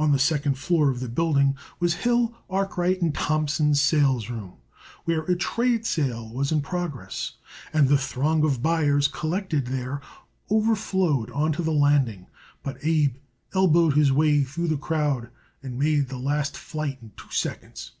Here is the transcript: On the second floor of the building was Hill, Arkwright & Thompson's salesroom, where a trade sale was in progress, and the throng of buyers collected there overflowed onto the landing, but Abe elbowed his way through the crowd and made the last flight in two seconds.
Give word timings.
On 0.00 0.10
the 0.10 0.18
second 0.18 0.58
floor 0.58 0.90
of 0.90 0.98
the 0.98 1.08
building 1.08 1.56
was 1.78 1.94
Hill, 2.02 2.34
Arkwright 2.50 3.14
& 3.14 3.14
Thompson's 3.14 3.80
salesroom, 3.80 4.54
where 5.04 5.22
a 5.26 5.36
trade 5.36 5.86
sale 5.86 6.28
was 6.28 6.50
in 6.50 6.60
progress, 6.60 7.34
and 7.72 7.86
the 7.88 7.96
throng 7.96 8.42
of 8.42 8.64
buyers 8.64 9.06
collected 9.06 9.66
there 9.68 10.00
overflowed 10.50 11.30
onto 11.30 11.62
the 11.62 11.70
landing, 11.70 12.26
but 12.64 12.78
Abe 12.82 13.14
elbowed 13.54 13.94
his 13.96 14.10
way 14.10 14.42
through 14.42 14.66
the 14.66 14.76
crowd 14.76 15.30
and 15.62 15.78
made 15.78 16.08
the 16.08 16.18
last 16.18 16.56
flight 16.56 16.98
in 17.00 17.12
two 17.16 17.30
seconds. 17.30 17.92